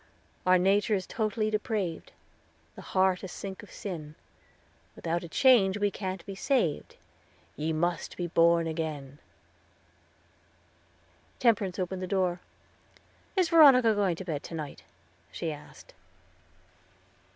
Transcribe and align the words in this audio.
"Our 0.47 0.57
nature's 0.57 1.05
totally 1.05 1.51
depraved 1.51 2.11
The 2.75 2.81
heart 2.81 3.21
a 3.21 3.27
sink 3.27 3.61
of 3.61 3.69
sin; 3.71 4.15
Without 4.95 5.23
a 5.23 5.29
change 5.29 5.77
we 5.77 5.91
can't 5.91 6.25
be 6.25 6.33
saved, 6.33 6.95
Ye 7.55 7.71
must 7.71 8.17
be 8.17 8.25
born 8.25 8.65
again." 8.65 9.19
Temperance 11.37 11.77
opened 11.77 12.01
the 12.01 12.07
door. 12.07 12.39
"Is 13.35 13.49
Veronica 13.49 13.93
going 13.93 14.15
to 14.15 14.25
bed 14.25 14.41
to 14.45 14.55
night?" 14.55 14.81
she 15.31 15.51
asked. 15.51 15.93